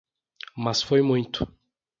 [0.57, 1.45] Mas foi muito.